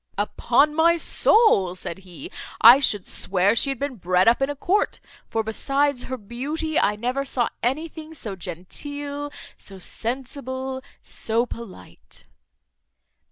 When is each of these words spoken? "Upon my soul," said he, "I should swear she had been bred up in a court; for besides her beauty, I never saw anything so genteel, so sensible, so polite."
"Upon 0.17 0.73
my 0.73 0.97
soul," 0.97 1.75
said 1.75 1.99
he, 1.99 2.31
"I 2.59 2.79
should 2.79 3.05
swear 3.05 3.53
she 3.55 3.69
had 3.69 3.77
been 3.77 3.97
bred 3.97 4.27
up 4.27 4.41
in 4.41 4.49
a 4.49 4.55
court; 4.55 4.99
for 5.29 5.43
besides 5.43 6.01
her 6.05 6.17
beauty, 6.17 6.79
I 6.79 6.95
never 6.95 7.23
saw 7.23 7.49
anything 7.61 8.15
so 8.15 8.35
genteel, 8.35 9.29
so 9.57 9.77
sensible, 9.77 10.81
so 11.03 11.45
polite." 11.45 12.25